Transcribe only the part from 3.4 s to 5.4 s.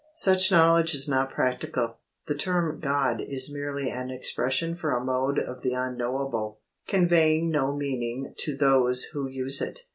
merely an expression for a mode